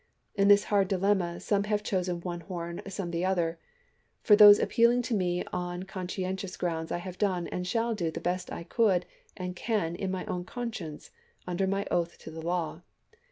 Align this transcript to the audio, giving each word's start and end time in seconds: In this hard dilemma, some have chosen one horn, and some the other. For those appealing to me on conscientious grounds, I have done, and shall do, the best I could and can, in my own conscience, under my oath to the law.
In 0.33 0.47
this 0.47 0.63
hard 0.63 0.87
dilemma, 0.87 1.39
some 1.39 1.65
have 1.65 1.83
chosen 1.83 2.21
one 2.21 2.39
horn, 2.39 2.79
and 2.79 2.91
some 2.91 3.11
the 3.11 3.23
other. 3.23 3.59
For 4.23 4.35
those 4.35 4.57
appealing 4.57 5.03
to 5.03 5.13
me 5.13 5.43
on 5.53 5.83
conscientious 5.83 6.57
grounds, 6.57 6.91
I 6.91 6.97
have 6.97 7.19
done, 7.19 7.47
and 7.49 7.67
shall 7.67 7.93
do, 7.93 8.09
the 8.09 8.19
best 8.19 8.51
I 8.51 8.63
could 8.63 9.05
and 9.37 9.55
can, 9.55 9.95
in 9.95 10.09
my 10.09 10.25
own 10.25 10.43
conscience, 10.43 11.11
under 11.45 11.67
my 11.67 11.85
oath 11.91 12.17
to 12.17 12.31
the 12.31 12.41
law. 12.41 12.81